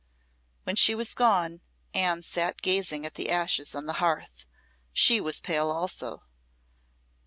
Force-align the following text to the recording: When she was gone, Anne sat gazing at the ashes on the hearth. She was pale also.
When 0.63 0.75
she 0.75 0.95
was 0.95 1.13
gone, 1.13 1.61
Anne 1.93 2.23
sat 2.23 2.63
gazing 2.63 3.05
at 3.05 3.13
the 3.13 3.29
ashes 3.29 3.75
on 3.75 3.85
the 3.85 3.93
hearth. 4.01 4.47
She 4.93 5.21
was 5.21 5.39
pale 5.39 5.69
also. 5.69 6.23